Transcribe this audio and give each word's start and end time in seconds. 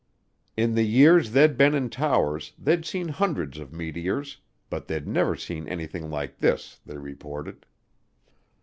In 0.57 0.73
the 0.73 0.81
years 0.81 1.29
they'd 1.29 1.55
been 1.55 1.75
in 1.75 1.87
towers 1.91 2.53
they'd 2.57 2.87
seen 2.87 3.09
hundreds 3.09 3.59
of 3.59 3.71
meteors, 3.71 4.39
but 4.67 4.87
they'd 4.87 5.05
never 5.07 5.35
seen 5.35 5.67
anything 5.67 6.09
like 6.09 6.39
this, 6.39 6.79
they 6.83 6.97
reported. 6.97 7.67